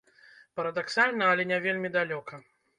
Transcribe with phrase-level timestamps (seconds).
[0.59, 2.45] Парадаксальна, але не вельмі далёка.